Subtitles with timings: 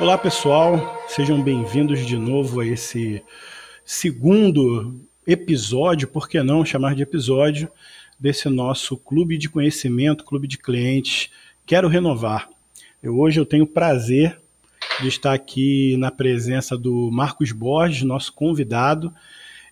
[0.00, 3.20] Olá pessoal, sejam bem-vindos de novo a esse
[3.84, 7.68] segundo episódio, por que não chamar de episódio,
[8.16, 11.30] desse nosso clube de conhecimento, clube de clientes.
[11.66, 12.48] Quero renovar.
[13.02, 14.38] Eu, hoje eu tenho o prazer
[15.00, 19.12] de estar aqui na presença do Marcos Borges, nosso convidado.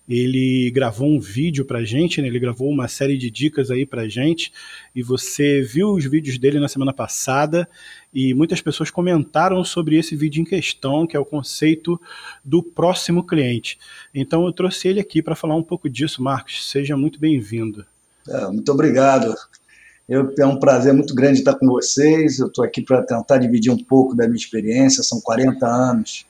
[0.07, 2.27] Ele gravou um vídeo para gente, né?
[2.27, 4.53] ele gravou uma série de dicas aí para gente,
[4.95, 7.67] e você viu os vídeos dele na semana passada,
[8.13, 11.99] e muitas pessoas comentaram sobre esse vídeo em questão, que é o conceito
[12.43, 13.77] do próximo cliente.
[14.15, 16.69] Então eu trouxe ele aqui para falar um pouco disso, Marcos.
[16.71, 17.85] Seja muito bem-vindo.
[18.29, 19.35] É, muito obrigado.
[20.07, 22.39] Eu, é um prazer muito grande estar com vocês.
[22.39, 25.03] Eu estou aqui para tentar dividir um pouco da minha experiência.
[25.03, 26.25] São 40 anos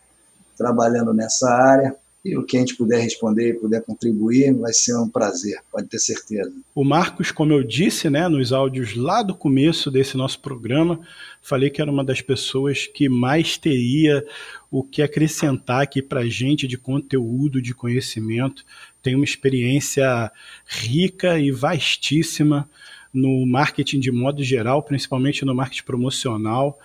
[0.58, 4.96] trabalhando nessa área e o que a gente puder responder e puder contribuir vai ser
[4.98, 6.52] um prazer, pode ter certeza.
[6.76, 11.00] O Marcos, como eu disse né, nos áudios lá do começo desse nosso programa,
[11.42, 14.26] falei que era uma das pessoas que mais teria
[14.70, 18.66] o que acrescentar aqui para a gente de conteúdo, de conhecimento.
[19.02, 20.32] Tem uma experiência
[20.66, 22.70] rica e vastíssima
[23.14, 26.78] no marketing de modo geral, principalmente no marketing promocional.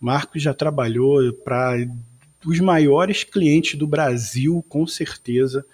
[0.00, 1.76] Marcos já trabalhou para
[2.44, 5.64] os maiores clientes do Brasil, com certeza.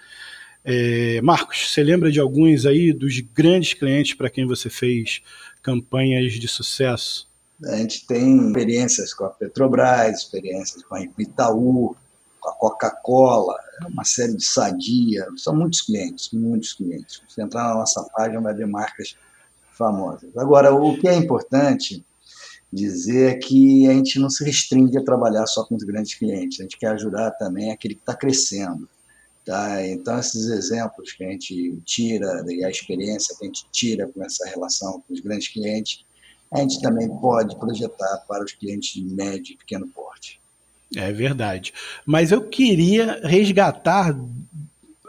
[0.64, 5.20] É, Marcos, você lembra de alguns aí dos grandes clientes para quem você fez
[5.62, 7.28] campanhas de sucesso?
[7.64, 11.96] A gente tem experiências com a Petrobras, experiências com a Itaú,
[12.40, 13.56] com a Coca-Cola,
[13.88, 17.22] uma série de Sadia, são muitos clientes, muitos clientes.
[17.28, 19.16] Se entrar na nossa página vai ver marcas
[19.72, 20.36] famosas.
[20.36, 22.04] Agora, o que é importante
[22.74, 26.64] dizer que a gente não se restringe a trabalhar só com os grandes clientes, a
[26.64, 28.88] gente quer ajudar também aquele que está crescendo.
[29.44, 29.86] Tá?
[29.86, 34.24] Então, esses exemplos que a gente tira, e a experiência que a gente tira com
[34.24, 36.04] essa relação com os grandes clientes,
[36.50, 40.40] a gente também pode projetar para os clientes de médio e pequeno porte.
[40.96, 41.72] É verdade.
[42.06, 44.16] Mas eu queria resgatar,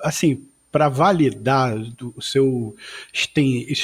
[0.04, 1.78] assim, para validar
[2.16, 2.76] o seu,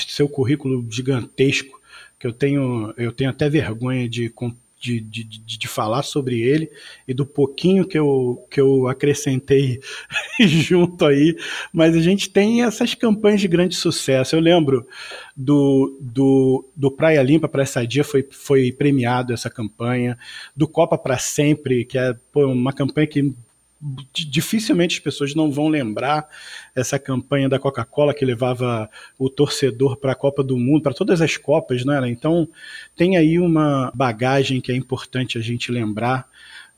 [0.07, 1.80] seu currículo gigantesco
[2.21, 4.31] que eu tenho, eu tenho até vergonha de,
[4.79, 5.23] de, de,
[5.57, 6.69] de, falar sobre ele
[7.07, 9.79] e do pouquinho que eu, que eu acrescentei
[10.39, 11.35] junto aí,
[11.73, 14.35] mas a gente tem essas campanhas de grande sucesso.
[14.35, 14.87] Eu lembro
[15.35, 20.15] do, do, do Praia Limpa para essa dia foi, foi premiado essa campanha,
[20.55, 23.33] do Copa para Sempre, que é pô, uma campanha que
[24.13, 26.27] dificilmente as pessoas não vão lembrar
[26.75, 31.21] essa campanha da Coca-Cola que levava o torcedor para a Copa do Mundo, para todas
[31.21, 31.99] as Copas, né?
[32.09, 32.47] Então
[32.95, 36.27] tem aí uma bagagem que é importante a gente lembrar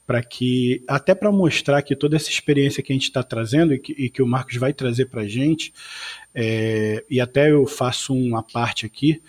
[0.06, 3.80] para que até para mostrar que toda essa experiência que a gente está trazendo e
[3.80, 5.74] que, e que, o Marcos vai trazer para a gente
[6.36, 9.22] é, e até eu faço uma parte aqui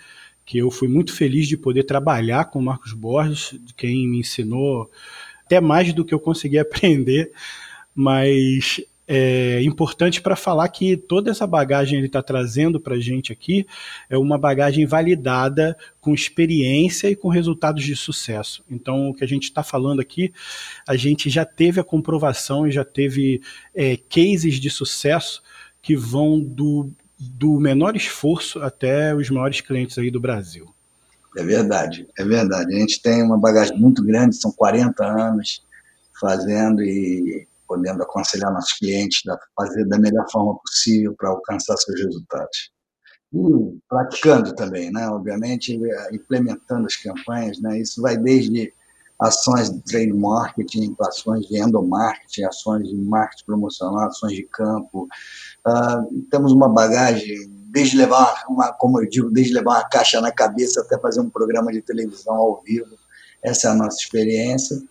[0.45, 4.91] que eu fui muito feliz de poder trabalhar com o Marcos Borges, quem me ensinou
[5.43, 7.31] até mais do que eu consegui aprender
[7.95, 13.31] mas é importante para falar que toda essa bagagem ele está trazendo para a gente
[13.31, 13.65] aqui
[14.09, 18.63] é uma bagagem validada com experiência e com resultados de sucesso.
[18.69, 20.33] Então, o que a gente está falando aqui,
[20.87, 23.41] a gente já teve a comprovação e já teve
[23.75, 25.43] é, cases de sucesso
[25.83, 26.89] que vão do,
[27.19, 30.73] do menor esforço até os maiores clientes aí do Brasil.
[31.37, 32.73] É verdade, é verdade.
[32.73, 35.61] A gente tem uma bagagem muito grande, são 40 anos
[36.19, 41.99] fazendo e podendo aconselhar nossos clientes a fazer da melhor forma possível para alcançar seus
[42.01, 42.71] resultados.
[43.33, 45.07] E praticando também, né?
[45.09, 45.77] obviamente,
[46.11, 47.79] implementando as campanhas, né?
[47.79, 48.73] isso vai desde
[49.19, 55.07] ações de trade marketing, ações de endomarketing, ações de marketing promocional, ações de campo.
[55.65, 57.35] Uh, temos uma bagagem,
[57.71, 61.29] desde levar, uma, como eu digo, desde levar uma caixa na cabeça até fazer um
[61.29, 62.97] programa de televisão ao vivo.
[63.43, 64.81] Essa é a nossa experiência.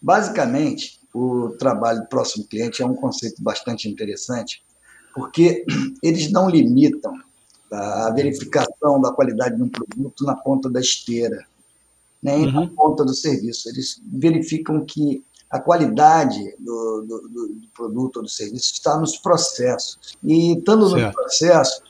[0.00, 4.62] Basicamente, o trabalho do próximo cliente é um conceito bastante interessante,
[5.14, 5.64] porque
[6.02, 7.14] eles não limitam
[7.72, 11.44] a verificação da qualidade de um produto na ponta da esteira,
[12.22, 12.52] nem uhum.
[12.52, 13.68] na ponta do serviço.
[13.70, 20.16] Eles verificam que a qualidade do, do, do, produto ou do serviço está nos processos.
[20.22, 21.06] E estando certo.
[21.06, 21.82] nos processos,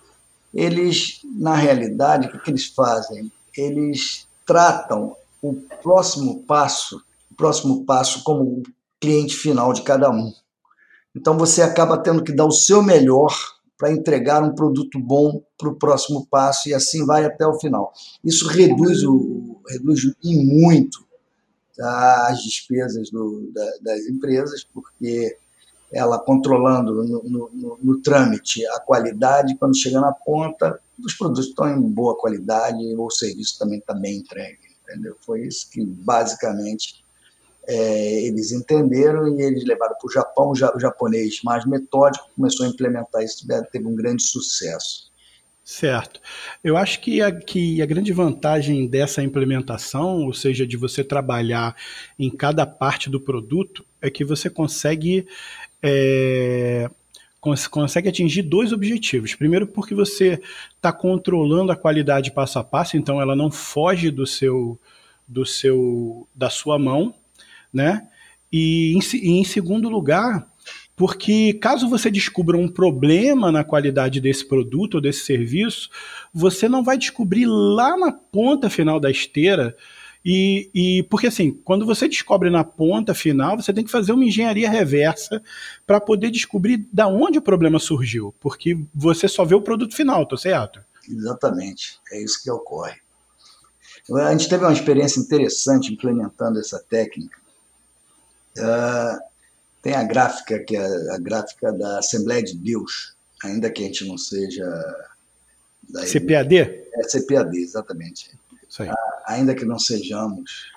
[0.55, 3.31] eles, na realidade, o que eles fazem?
[3.57, 8.63] Eles tratam o próximo passo, o próximo passo como o
[9.01, 10.33] cliente final de cada um.
[11.15, 13.35] Então você acaba tendo que dar o seu melhor
[13.79, 17.93] para entregar um produto bom para o próximo passo e assim vai até o final.
[18.25, 21.07] Isso reduz, o, reduz em muito
[21.77, 25.37] tá, as despesas do, da, das empresas, porque
[25.93, 31.49] ela controlando no, no, no, no, trâmite a qualidade, quando chega na ponta, os produtos
[31.49, 34.59] estão em boa qualidade, o serviço também está bem entregue.
[34.83, 35.17] Entendeu?
[35.21, 37.05] Foi isso que basicamente
[37.67, 40.51] é, eles entenderam e eles levaram para o Japão.
[40.51, 45.11] O japonês mais metódico começou a implementar isso, teve um grande sucesso.
[45.67, 46.21] Certo.
[46.63, 51.75] Eu acho que a, que a grande vantagem dessa implementação, ou seja, de você trabalhar
[52.17, 55.27] em cada parte do produto, é que você consegue.
[55.83, 56.89] É,
[57.69, 59.35] consegue atingir dois objetivos.
[59.35, 60.41] Primeiro, porque você
[60.77, 64.79] está controlando a qualidade passo a passo, então ela não foge do seu,
[65.27, 67.13] do seu, da sua mão,
[67.77, 68.09] né?
[68.53, 70.49] E em, em segundo lugar,
[70.97, 75.91] porque caso você descubra um problema na qualidade desse produto ou desse serviço,
[76.33, 79.77] você não vai descobrir lá na ponta final da esteira.
[80.25, 84.25] E, e porque assim, quando você descobre na ponta final, você tem que fazer uma
[84.25, 85.41] engenharia reversa
[85.87, 90.27] para poder descobrir da onde o problema surgiu, porque você só vê o produto final,
[90.27, 90.81] tô certo?
[91.09, 92.97] Exatamente, é isso que ocorre.
[94.13, 97.46] A gente teve uma experiência interessante implementando essa técnica
[98.59, 99.19] Uh,
[99.83, 103.15] tem a gráfica, que é a gráfica da Assembleia de Deus,
[103.45, 104.65] ainda que a gente não seja.
[105.93, 106.59] CPAD?
[106.59, 108.31] É CPAD, exatamente.
[108.81, 108.93] Uh,
[109.27, 110.75] ainda que não sejamos.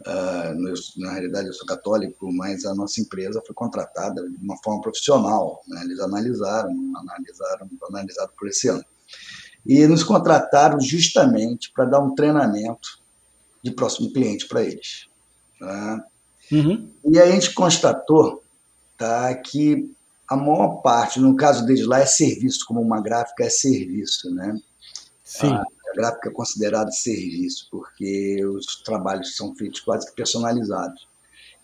[0.00, 4.80] Uh, na realidade, eu sou católico, mas a nossa empresa foi contratada de uma forma
[4.80, 5.62] profissional.
[5.68, 5.82] Né?
[5.84, 8.84] Eles analisaram, analisaram, analisaram por esse ano.
[9.64, 12.98] E nos contrataram justamente para dar um treinamento
[13.62, 15.06] de próximo cliente para eles.
[15.58, 16.04] Tá?
[16.50, 16.88] Uhum.
[17.04, 18.42] E a gente constatou
[18.96, 19.90] tá, que
[20.28, 24.58] a maior parte, no caso deles lá, é serviço, como uma gráfica é serviço, né?
[25.24, 25.48] Sim.
[25.48, 31.08] A, a gráfica é considerada serviço, porque os trabalhos são feitos quase que personalizados.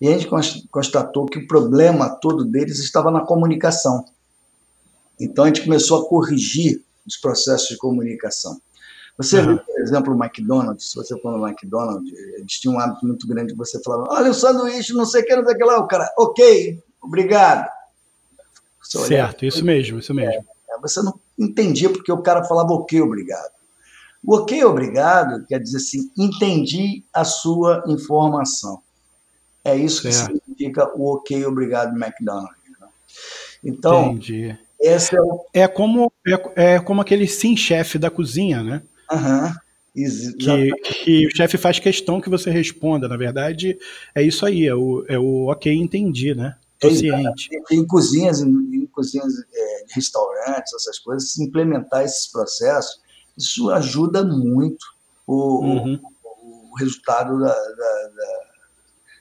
[0.01, 0.29] E a gente
[0.71, 4.05] constatou que o problema todo deles estava na comunicação.
[5.19, 8.61] Então a gente começou a corrigir os processos de comunicação.
[9.17, 9.57] Você uhum.
[9.57, 13.53] vê, exemplo, o McDonald's, se você for no McDonald's, eles tinham um hábito muito grande
[13.53, 15.79] de você falar, olha o sanduíche, não sei o que, não sei o que lá,
[15.79, 17.69] o cara, ok, obrigado.
[18.83, 20.45] certo, isso mesmo, isso mesmo.
[20.71, 23.51] É, você não entendia porque o cara falava ok, obrigado.
[24.25, 28.83] O ok, obrigado, quer dizer assim, entendi a sua informação.
[29.65, 30.33] É isso que certo.
[30.35, 32.57] significa o ok, obrigado, McDonald's.
[32.81, 32.89] Né?
[33.65, 34.57] Então, Entendi.
[34.79, 35.45] Esse é, o...
[35.53, 38.83] é como é, é como aquele sim chefe da cozinha, né?
[39.11, 39.53] Uhum.
[40.39, 40.73] Que,
[41.05, 43.09] que, o chefe faz questão que você responda.
[43.09, 43.79] Na verdade,
[44.15, 46.55] é isso aí, é o, é o ok, entendi, né?
[46.79, 47.49] Tô ciente.
[47.71, 53.01] Em cozinhas, em cozinhas é, restaurantes, essas coisas, se implementar esses processos,
[53.37, 54.85] isso ajuda muito
[55.27, 56.01] o, uhum.
[56.43, 58.41] o, o resultado da, da, da,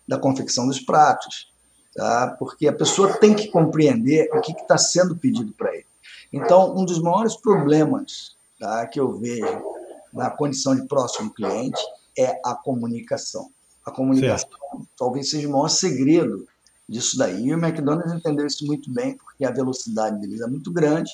[0.10, 1.54] da, confecção dos pratos.
[1.94, 2.36] Tá?
[2.38, 5.86] Porque a pessoa tem que compreender o que está sendo pedido para ele.
[6.34, 9.75] Então, um dos maiores problemas tá, que eu vejo
[10.16, 11.82] na condição de próximo cliente
[12.18, 13.50] é a comunicação.
[13.86, 14.88] A comunicação certo.
[14.98, 16.48] talvez seja o maior segredo
[16.88, 17.46] disso daí.
[17.46, 21.12] E o McDonald's entendeu isso muito bem, porque a velocidade deles é muito grande.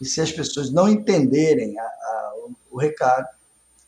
[0.00, 2.34] E se as pessoas não entenderem a, a,
[2.70, 3.26] o, recado,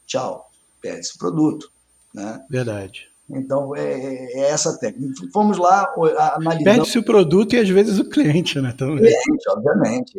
[0.07, 0.50] tchau,
[0.81, 1.71] perde esse produto.
[2.14, 2.45] Né?
[2.50, 3.09] Verdade.
[3.29, 5.14] Então, é, é, é essa técnica.
[5.33, 5.93] Fomos lá
[6.35, 6.64] analisando.
[6.64, 8.75] Perde-se o produto e às vezes o cliente, né?
[8.76, 8.99] Também.
[8.99, 10.19] Cliente, obviamente.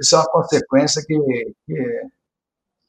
[0.00, 2.02] Isso é uma consequência que, que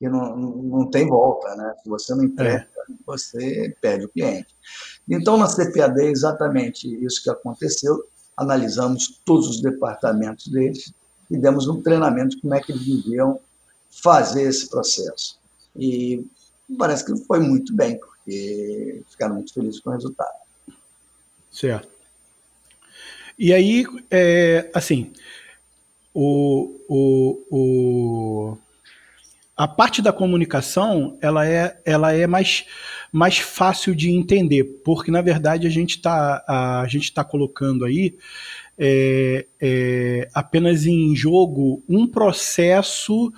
[0.02, 1.76] que não, não tem volta, né?
[1.84, 2.94] Se você não entrega, é.
[3.06, 4.48] você perde o cliente.
[5.08, 8.04] Então, na CPAD é exatamente isso que aconteceu.
[8.36, 10.92] analisamos todos os departamentos deles
[11.30, 13.40] e demos um treinamento de como é que eles deviam
[13.92, 15.40] fazer esse processo.
[15.76, 16.26] E
[16.80, 20.34] parece que foi muito bem, porque ficaram muito felizes com o resultado.
[21.52, 21.88] Certo.
[23.38, 25.14] E aí, é, assim,
[26.12, 28.58] o, o, o,
[29.62, 32.66] a parte da comunicação ela é, ela é mais,
[33.12, 38.18] mais fácil de entender, porque na verdade a gente está tá colocando aí
[38.76, 43.32] é, é, apenas em jogo um processo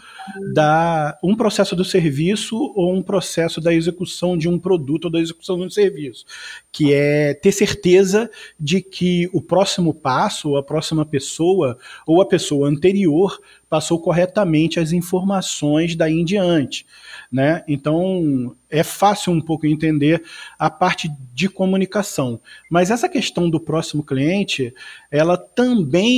[0.53, 5.19] da um processo do serviço ou um processo da execução de um produto ou da
[5.19, 6.23] execução de um serviço,
[6.71, 11.77] que é ter certeza de que o próximo passo, ou a próxima pessoa
[12.07, 13.37] ou a pessoa anterior
[13.69, 16.85] passou corretamente as informações daí em diante.
[17.31, 17.63] Né?
[17.67, 20.23] Então é fácil um pouco entender
[20.59, 22.39] a parte de comunicação.
[22.69, 24.73] Mas essa questão do próximo cliente,
[25.11, 26.12] ela também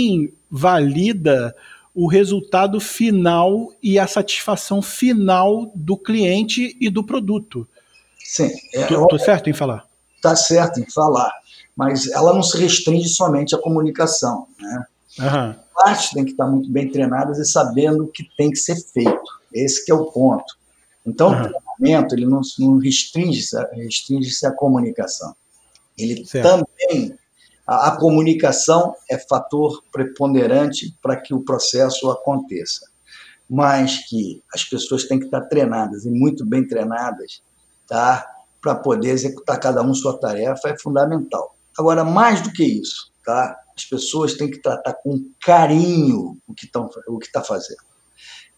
[0.49, 1.55] valida
[1.93, 7.65] o resultado final e a satisfação final do cliente e do produto.
[8.21, 8.51] Sim.
[8.73, 9.87] Estou é, certo em falar?
[10.17, 11.31] Está certo em falar,
[11.75, 14.47] mas ela não se restringe somente à comunicação.
[14.59, 14.85] Né?
[15.19, 15.55] Uhum.
[15.73, 19.23] Partes têm que estar muito bem treinadas e sabendo o que tem que ser feito.
[19.53, 20.57] Esse é o ponto.
[21.05, 21.41] Então, uhum.
[21.41, 25.33] o treinamento ele não, não restringe-se restringe à comunicação.
[25.97, 26.65] Ele certo.
[26.89, 27.17] também,
[27.65, 32.87] a, a comunicação é fator preponderante para que o processo aconteça.
[33.49, 37.41] Mas que as pessoas têm que estar treinadas e muito bem treinadas
[37.87, 38.25] tá?
[38.61, 41.55] para poder executar cada um sua tarefa é fundamental.
[41.77, 43.55] Agora, mais do que isso, tá?
[43.75, 46.53] as pessoas têm que tratar com carinho o
[47.19, 47.83] que está fazendo.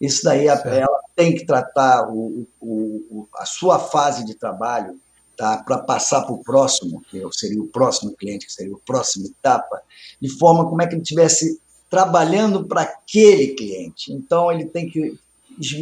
[0.00, 4.98] Isso daí ela tem que tratar o, o, a sua fase de trabalho
[5.38, 9.26] tá, para passar para o próximo, que seria o próximo cliente, que seria o próximo
[9.26, 9.80] etapa,
[10.20, 14.12] de forma como é que ele estivesse trabalhando para aquele cliente.
[14.12, 15.16] Então, ele tem que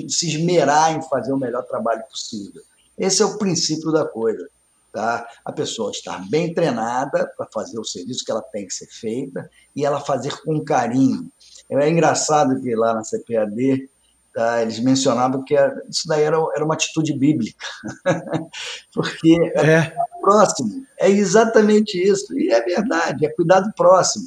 [0.08, 2.62] se esmerar em fazer o melhor trabalho possível.
[2.98, 4.46] Esse é o princípio da coisa.
[4.92, 5.26] Tá?
[5.44, 9.50] A pessoa estar bem treinada para fazer o serviço que ela tem que ser feita
[9.74, 11.30] e ela fazer com carinho.
[11.68, 13.90] É engraçado que lá na CPAD
[14.36, 14.60] Tá?
[14.60, 15.54] Eles mencionavam que
[15.88, 17.66] isso daí era, era uma atitude bíblica,
[18.92, 24.26] porque é, é próximo, é exatamente isso, e é verdade, é cuidar do próximo,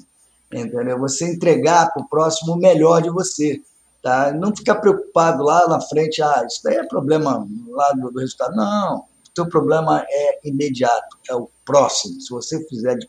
[0.52, 0.98] entendeu?
[0.98, 3.62] Você entregar para o próximo o melhor de você,
[4.02, 4.34] tá?
[4.34, 8.56] Não ficar preocupado lá na frente, ah, isso daí é problema lá do, do resultado,
[8.56, 13.08] não, o teu problema é imediato, é o próximo, se você fizer de,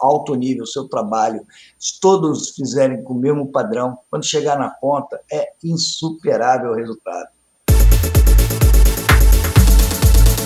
[0.00, 1.44] alto nível seu trabalho,
[1.78, 7.28] se todos fizerem com o mesmo padrão, quando chegar na ponta, é insuperável o resultado.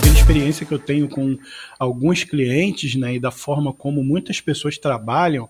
[0.00, 1.36] Pela experiência que eu tenho com
[1.78, 5.48] alguns clientes, né, e da forma como muitas pessoas trabalham,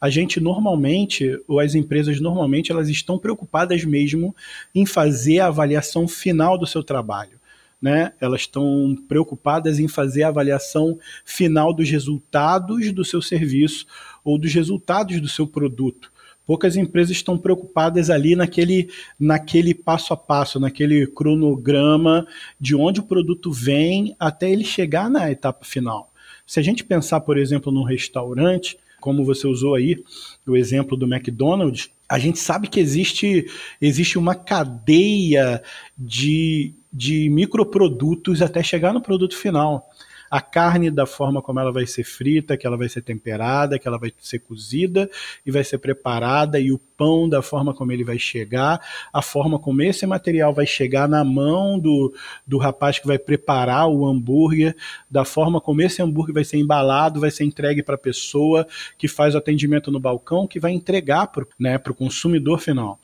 [0.00, 4.34] a gente normalmente, ou as empresas normalmente, elas estão preocupadas mesmo
[4.74, 7.39] em fazer a avaliação final do seu trabalho
[7.80, 8.12] né?
[8.20, 13.86] Elas estão preocupadas em fazer a avaliação final dos resultados do seu serviço
[14.22, 16.12] ou dos resultados do seu produto.
[16.46, 22.26] Poucas empresas estão preocupadas ali naquele, naquele passo a passo, naquele cronograma
[22.58, 26.12] de onde o produto vem até ele chegar na etapa final.
[26.44, 30.02] Se a gente pensar, por exemplo, num restaurante, como você usou aí
[30.44, 33.46] o exemplo do McDonald's, a gente sabe que existe,
[33.80, 35.62] existe uma cadeia
[35.96, 39.88] de, de microprodutos até chegar no produto final.
[40.30, 43.88] A carne da forma como ela vai ser frita, que ela vai ser temperada, que
[43.88, 45.10] ela vai ser cozida
[45.44, 48.80] e vai ser preparada, e o pão da forma como ele vai chegar,
[49.12, 52.14] a forma como esse material vai chegar na mão do,
[52.46, 54.76] do rapaz que vai preparar o hambúrguer,
[55.10, 59.08] da forma como esse hambúrguer vai ser embalado, vai ser entregue para a pessoa que
[59.08, 63.00] faz o atendimento no balcão, que vai entregar para né, o consumidor final.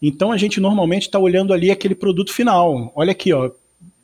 [0.00, 2.92] Então a gente normalmente está olhando ali aquele produto final.
[2.94, 3.50] Olha aqui, ó,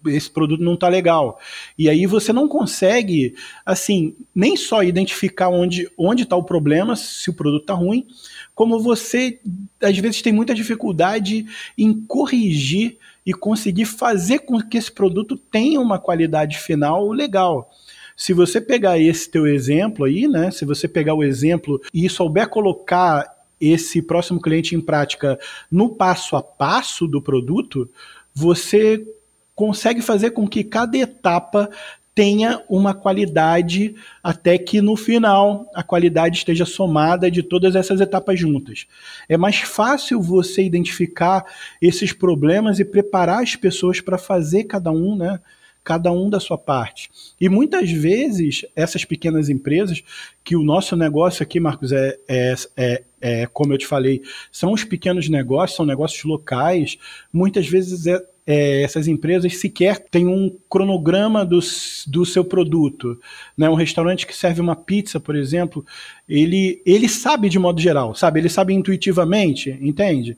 [0.07, 1.39] esse produto não está legal.
[1.79, 7.31] E aí você não consegue, assim, nem só identificar onde onde está o problema, se
[7.31, 8.07] o produto está ruim,
[8.55, 9.39] como você
[9.81, 15.81] às vezes tem muita dificuldade em corrigir e conseguir fazer com que esse produto tenha
[15.81, 17.71] uma qualidade final legal.
[18.17, 20.51] Se você pegar esse teu exemplo aí, né?
[20.51, 23.27] Se você pegar o exemplo e souber colocar
[23.61, 25.39] esse próximo cliente em prática
[25.71, 27.89] no passo a passo do produto,
[28.35, 29.07] você
[29.55, 31.69] consegue fazer com que cada etapa
[32.15, 38.39] tenha uma qualidade até que no final a qualidade esteja somada de todas essas etapas
[38.39, 38.87] juntas.
[39.29, 41.45] É mais fácil você identificar
[41.81, 45.41] esses problemas e preparar as pessoas para fazer cada um, né?
[45.85, 47.11] cada um da sua parte.
[47.41, 50.03] E muitas vezes, essas pequenas empresas,
[50.45, 54.73] que o nosso negócio aqui, Marcos, é, é, é, é como eu te falei, são
[54.73, 56.99] os pequenos negócios, são negócios locais,
[57.33, 61.61] muitas vezes é, é, essas empresas sequer têm um cronograma do,
[62.07, 63.19] do seu produto.
[63.57, 63.69] Né?
[63.71, 65.85] Um restaurante que serve uma pizza, por exemplo,
[66.29, 68.41] ele, ele sabe de modo geral, sabe?
[68.41, 70.37] Ele sabe intuitivamente, entende?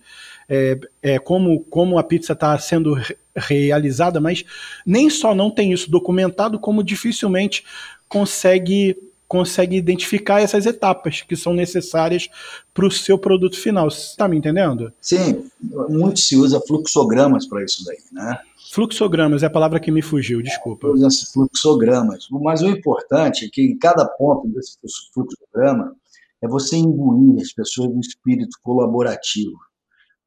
[0.48, 4.44] É, é como, como a pizza está sendo re realizada, mas
[4.86, 7.64] nem só não tem isso documentado, como dificilmente
[8.08, 8.96] consegue
[9.26, 12.28] consegue identificar essas etapas que são necessárias
[12.72, 13.90] para o seu produto final.
[13.90, 14.92] Você está me entendendo?
[15.00, 15.48] Sim,
[15.88, 18.38] muito se usa fluxogramas para isso daí, né?
[18.72, 20.88] Fluxogramas é a palavra que me fugiu, desculpa.
[20.88, 22.26] Usa fluxogramas.
[22.30, 24.78] Mas o importante é que em cada ponto desse
[25.12, 25.94] fluxograma
[26.42, 29.56] é você imbuir as pessoas no espírito colaborativo.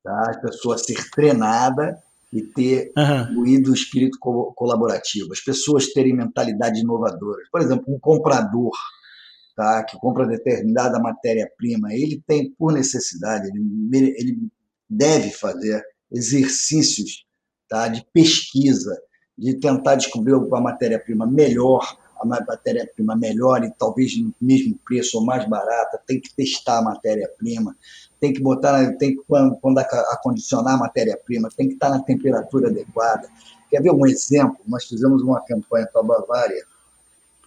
[0.03, 0.31] Tá?
[0.33, 1.97] A pessoa ser treinada
[2.31, 3.41] e ter uhum.
[3.41, 7.41] o espírito co colaborativo, as pessoas terem mentalidade inovadora.
[7.51, 8.71] Por exemplo, um comprador
[9.55, 14.37] tá, que compra determinada matéria-prima, ele tem, por necessidade, ele, ele
[14.89, 17.25] deve fazer exercícios
[17.67, 18.95] tá, de pesquisa,
[19.37, 25.25] de tentar descobrir a matéria-prima melhor, a matéria-prima melhor e talvez no mesmo preço ou
[25.25, 27.75] mais barata, tem que testar a matéria-prima,
[28.19, 33.29] tem que botar, tem que quando acondicionar a matéria-prima, tem que estar na temperatura adequada.
[33.69, 34.57] Quer ver um exemplo?
[34.65, 36.65] Nós fizemos uma campanha para a Bavária,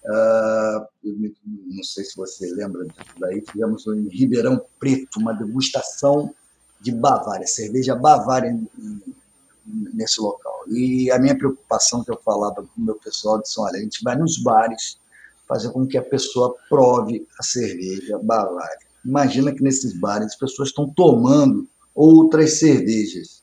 [0.04, 6.34] uh, não sei se você lembra disso daí, fizemos em Ribeirão Preto uma degustação
[6.80, 8.58] de Bavária, cerveja Bavária
[9.66, 10.64] nesse local.
[10.68, 14.02] E a minha preocupação que eu falava com o meu pessoal disse, olha, a gente
[14.02, 14.98] vai nos bares
[15.48, 18.89] fazer com que a pessoa prove a cerveja Bavária.
[19.04, 23.42] Imagina que nesses bares as pessoas estão tomando outras cervejas.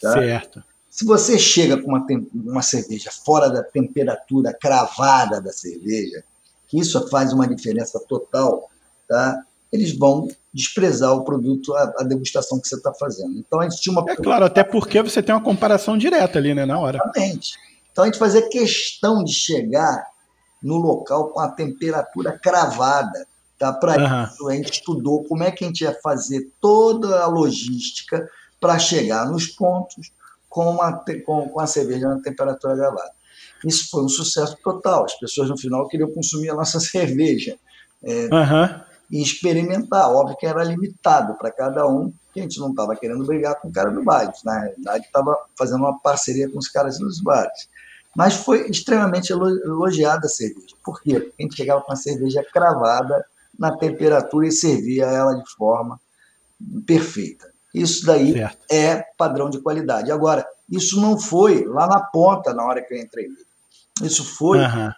[0.00, 0.12] Tá?
[0.12, 0.62] Certo.
[0.88, 6.24] Se você chega com uma, uma cerveja fora da temperatura cravada da cerveja,
[6.66, 8.68] que isso faz uma diferença total,
[9.08, 9.44] tá?
[9.72, 13.38] eles vão desprezar o produto, a, a degustação que você está fazendo.
[13.38, 14.10] Então a gente tinha uma.
[14.10, 16.98] É claro, até porque você tem uma comparação direta ali, né, na hora.
[16.98, 17.56] Exatamente.
[17.92, 20.06] Então a gente fazia questão de chegar
[20.62, 23.26] no local com a temperatura cravada.
[23.58, 23.72] Tá?
[23.72, 24.24] Para uhum.
[24.24, 28.28] isso, a gente estudou como é que a gente ia fazer toda a logística
[28.60, 30.12] para chegar nos pontos
[30.48, 30.92] com, uma,
[31.26, 33.12] com, com a cerveja na temperatura gravada.
[33.64, 35.04] Isso foi um sucesso total.
[35.04, 37.58] As pessoas no final queriam consumir a nossa cerveja.
[38.02, 38.80] É, uhum.
[39.10, 40.08] E experimentar.
[40.08, 43.68] Óbvio que era limitado para cada um, que a gente não estava querendo brigar com
[43.68, 44.32] o cara do bar.
[44.44, 47.68] Na realidade, estava fazendo uma parceria com os caras dos bares.
[48.14, 50.76] Mas foi extremamente elogiada a cerveja.
[50.84, 51.18] Por quê?
[51.18, 53.24] Porque a gente chegava com a cerveja cravada
[53.58, 56.00] na temperatura e servia ela de forma
[56.86, 57.52] perfeita.
[57.74, 58.58] Isso daí certo.
[58.70, 60.10] é padrão de qualidade.
[60.10, 63.28] Agora, isso não foi lá na ponta na hora que eu entrei.
[64.02, 64.92] Isso foi uhum.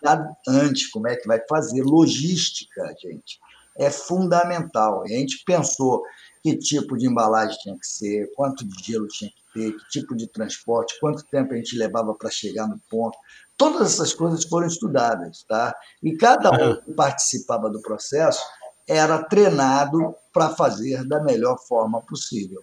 [0.47, 1.83] antes, como é que vai fazer.
[1.83, 3.39] Logística, gente,
[3.77, 5.05] é fundamental.
[5.07, 6.03] E a gente pensou
[6.43, 10.17] que tipo de embalagem tinha que ser, quanto de gelo tinha que ter, que tipo
[10.17, 13.17] de transporte, quanto tempo a gente levava para chegar no ponto.
[13.57, 15.75] Todas essas coisas foram estudadas, tá?
[16.03, 18.41] E cada um que participava do processo
[18.89, 22.61] era treinado para fazer da melhor forma possível.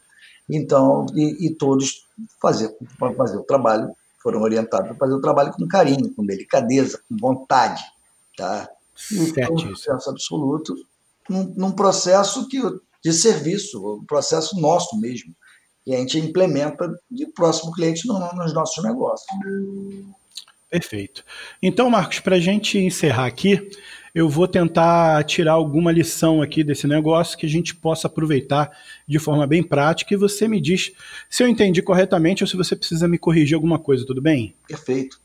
[0.50, 2.06] Então, e, e todos
[2.42, 2.76] fazer,
[3.16, 7.84] fazer o trabalho, foram orientados para fazer o trabalho com carinho, com delicadeza, com vontade.
[8.36, 8.70] Tá?
[9.12, 10.76] E foi um sucesso absoluto
[11.30, 12.60] num, num processo que,
[13.04, 15.34] de serviço, um processo nosso mesmo,
[15.88, 19.26] que a gente implementa de próximo cliente no, nos nossos negócios.
[20.70, 21.24] Perfeito.
[21.64, 23.70] Então, Marcos, para a gente encerrar aqui,
[24.14, 28.70] eu vou tentar tirar alguma lição aqui desse negócio que a gente possa aproveitar
[29.08, 30.92] de forma bem prática e você me diz
[31.30, 34.58] se eu entendi corretamente ou se você precisa me corrigir alguma coisa, tudo bem?
[34.68, 35.22] Perfeito.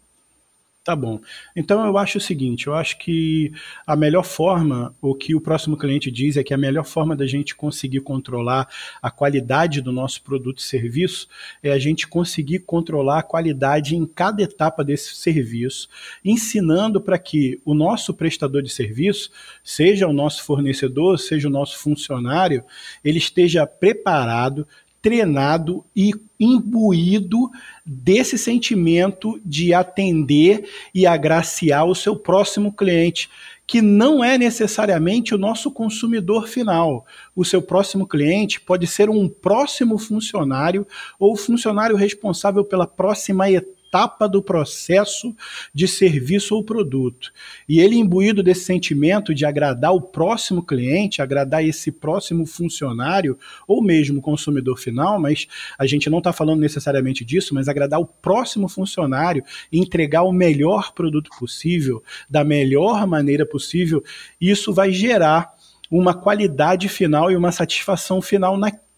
[0.84, 1.20] Tá bom.
[1.54, 3.52] Então eu acho o seguinte, eu acho que
[3.86, 7.24] a melhor forma, o que o próximo cliente diz é que a melhor forma da
[7.24, 8.68] gente conseguir controlar
[9.00, 11.28] a qualidade do nosso produto e serviço
[11.62, 15.88] é a gente conseguir controlar a qualidade em cada etapa desse serviço,
[16.24, 19.30] ensinando para que o nosso prestador de serviço,
[19.62, 22.64] seja o nosso fornecedor, seja o nosso funcionário,
[23.04, 24.66] ele esteja preparado,
[25.02, 27.50] treinado e imbuído
[27.84, 33.28] desse sentimento de atender e agraciar o seu próximo cliente,
[33.66, 37.04] que não é necessariamente o nosso consumidor final.
[37.34, 40.86] O seu próximo cliente pode ser um próximo funcionário
[41.18, 45.36] ou funcionário responsável pela próxima etapa etapa do processo
[45.74, 47.30] de serviço ou produto.
[47.68, 53.82] E ele, imbuído desse sentimento de agradar o próximo cliente, agradar esse próximo funcionário, ou
[53.82, 55.46] mesmo consumidor final, mas
[55.78, 60.92] a gente não está falando necessariamente disso, mas agradar o próximo funcionário entregar o melhor
[60.94, 64.02] produto possível, da melhor maneira possível,
[64.40, 65.52] isso vai gerar
[65.90, 68.91] uma qualidade final e uma satisfação final naquele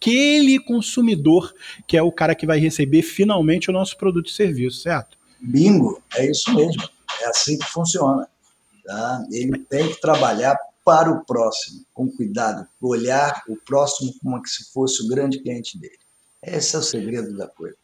[0.66, 1.54] consumidor,
[1.86, 5.18] que é o cara que vai receber finalmente o nosso produto e serviço, certo?
[5.40, 6.82] Bingo, é isso mesmo.
[7.20, 8.28] É assim que funciona.
[8.84, 9.24] Tá?
[9.30, 15.02] Ele tem que trabalhar para o próximo, com cuidado, olhar o próximo como se fosse
[15.02, 15.98] o grande cliente dele.
[16.42, 17.76] Esse é o segredo da coisa.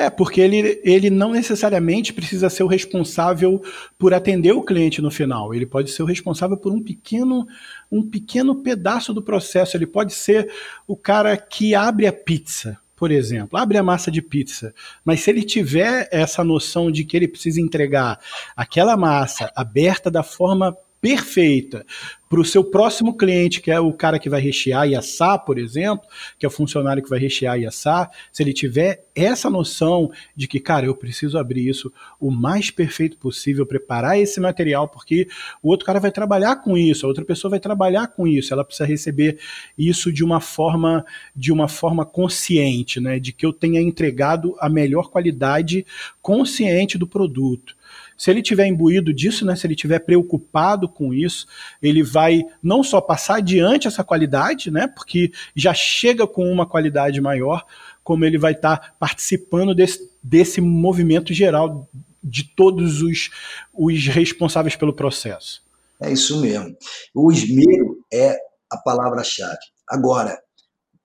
[0.00, 3.62] É, porque ele, ele não necessariamente precisa ser o responsável
[3.98, 5.52] por atender o cliente no final.
[5.54, 7.46] Ele pode ser o responsável por um pequeno,
[7.92, 9.76] um pequeno pedaço do processo.
[9.76, 10.50] Ele pode ser
[10.86, 14.72] o cara que abre a pizza, por exemplo, abre a massa de pizza.
[15.04, 18.18] Mas se ele tiver essa noção de que ele precisa entregar
[18.56, 21.84] aquela massa aberta da forma perfeita
[22.30, 25.58] para o seu próximo cliente, que é o cara que vai rechear e assar, por
[25.58, 26.06] exemplo,
[26.38, 30.46] que é o funcionário que vai rechear e assar, se ele tiver essa noção de
[30.46, 35.26] que, cara, eu preciso abrir isso o mais perfeito possível, preparar esse material, porque
[35.60, 38.64] o outro cara vai trabalhar com isso, a outra pessoa vai trabalhar com isso, ela
[38.64, 39.40] precisa receber
[39.76, 44.68] isso de uma forma, de uma forma consciente, né, de que eu tenha entregado a
[44.68, 45.84] melhor qualidade
[46.22, 47.79] consciente do produto.
[48.20, 51.46] Se ele tiver imbuído disso, né, se ele tiver preocupado com isso,
[51.80, 57.18] ele vai não só passar adiante essa qualidade, né, porque já chega com uma qualidade
[57.18, 57.64] maior,
[58.04, 61.88] como ele vai estar tá participando desse, desse movimento geral
[62.22, 63.30] de todos os,
[63.72, 65.64] os responsáveis pelo processo.
[65.98, 66.76] É isso mesmo.
[67.14, 68.36] O esmero é
[68.68, 69.56] a palavra-chave.
[69.88, 70.38] Agora,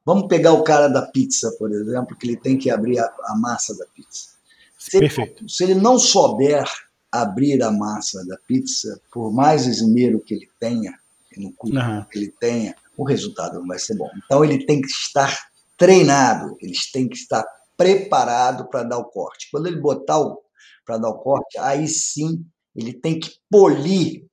[0.06, 3.38] vamos pegar o cara da pizza, por exemplo, que ele tem que abrir a, a
[3.38, 4.32] massa da pizza.
[4.78, 5.44] Se Perfeito.
[5.44, 6.66] Ele, se ele não souber
[7.22, 10.98] abrir a massa da pizza, por mais esmero que ele tenha,
[11.38, 12.06] no cuidado uhum.
[12.06, 14.10] que ele tenha, o resultado não vai ser bom.
[14.26, 15.48] Então ele tem que estar
[15.78, 19.50] treinado, eles têm que estar preparado para dar o corte.
[19.52, 20.42] Quando ele botar o
[20.86, 24.26] para dar o corte, aí sim ele tem que polir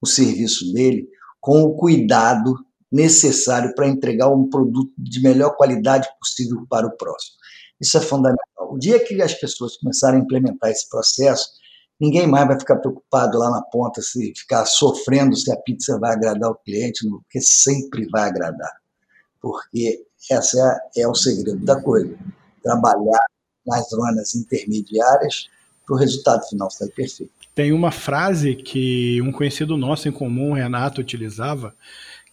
[0.00, 1.08] o serviço dele
[1.40, 2.54] com o cuidado
[2.90, 7.36] necessário para entregar um produto de melhor qualidade possível para o próximo.
[7.80, 8.72] Isso é fundamental.
[8.72, 11.50] O dia que as pessoas começarem a implementar esse processo,
[12.02, 16.12] ninguém mais vai ficar preocupado lá na ponta se ficar sofrendo se a pizza vai
[16.12, 18.72] agradar o cliente, porque sempre vai agradar.
[19.40, 22.12] Porque esse é, é o segredo da coisa.
[22.60, 23.24] Trabalhar
[23.64, 25.48] nas zonas intermediárias
[25.86, 27.32] para o resultado final sair perfeito.
[27.54, 31.72] Tem uma frase que um conhecido nosso em comum, Renato, utilizava,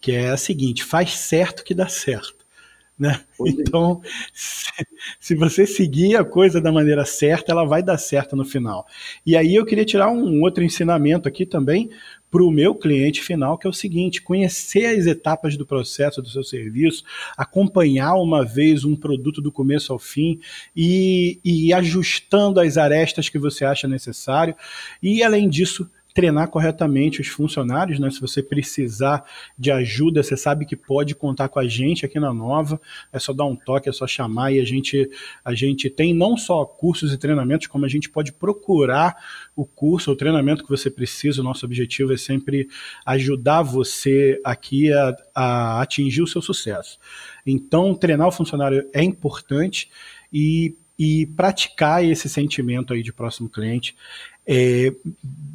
[0.01, 2.38] que é a seguinte: faz certo que dá certo.
[2.99, 3.21] Né?
[3.47, 4.01] Então,
[4.33, 4.65] se,
[5.17, 8.85] se, você seguir a coisa da maneira certa, ela vai dar certo no final.
[9.25, 11.89] E aí eu queria tirar um outro ensinamento aqui também
[12.29, 16.29] para o meu cliente final, que é o seguinte: conhecer as etapas do processo do
[16.29, 17.03] seu serviço,
[17.37, 20.39] acompanhar uma vez um produto do começo ao fim
[20.75, 24.55] e, e ajustando as arestas que você acha necessário.
[25.01, 28.09] E além disso, treinar corretamente os funcionários, né?
[28.09, 29.23] Se você precisar
[29.57, 32.81] de ajuda, você sabe que pode contar com a gente aqui na Nova.
[33.13, 35.09] É só dar um toque, é só chamar e a gente
[35.45, 39.15] a gente tem não só cursos e treinamentos, como a gente pode procurar
[39.55, 41.41] o curso ou treinamento que você precisa.
[41.41, 42.67] O nosso objetivo é sempre
[43.05, 46.97] ajudar você aqui a, a atingir o seu sucesso.
[47.45, 49.89] Então, treinar o funcionário é importante
[50.33, 53.95] e e praticar esse sentimento aí de próximo cliente
[54.51, 54.91] é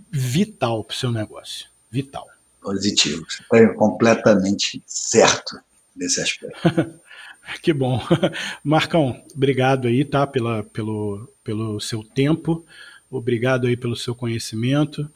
[0.09, 1.67] vital para o seu negócio.
[1.91, 2.29] Vital.
[2.63, 3.27] Positivo.
[3.29, 5.59] Você está completamente certo
[5.97, 7.01] nesse aspecto.
[7.61, 8.01] que bom.
[8.63, 10.25] Marcão, obrigado aí, tá?
[10.29, 12.65] Pela, pelo, pelo seu tempo.
[13.11, 15.11] Obrigado aí pelo seu conhecimento.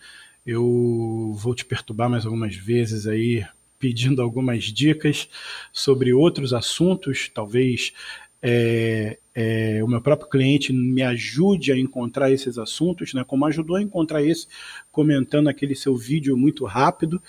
[0.44, 3.46] Eu vou te perturbar mais algumas vezes aí
[3.78, 5.28] pedindo algumas dicas
[5.72, 7.92] sobre outros assuntos, talvez
[8.42, 13.76] é, é, o meu próprio cliente me ajude a encontrar esses assuntos, né, como ajudou
[13.76, 14.46] a encontrar esse,
[14.90, 17.22] comentando aquele seu vídeo muito rápido.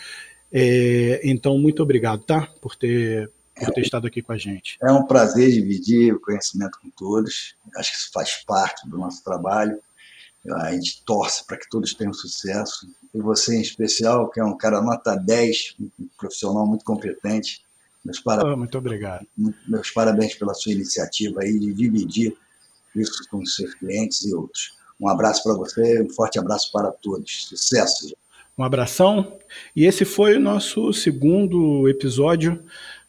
[0.52, 2.48] É, então, muito obrigado, tá?
[2.62, 4.78] Por ter, por ter estado aqui com a gente.
[4.82, 7.56] É um prazer dividir o conhecimento com todos.
[7.76, 9.80] Acho que isso faz parte do nosso trabalho.
[10.64, 12.88] A gente torce para que todos tenham sucesso.
[13.14, 17.62] E você, em especial, que é um cara nota 10, um profissional muito competente,
[18.04, 19.28] meus parabéns, oh, muito obrigado.
[19.68, 22.36] Meus parabéns pela sua iniciativa aí de dividir
[22.96, 24.78] isso com os seus clientes e outros.
[25.00, 27.46] Um abraço para você, um forte abraço para todos.
[27.46, 28.16] Sucesso.
[28.58, 29.38] Um abração.
[29.76, 32.62] E esse foi o nosso segundo episódio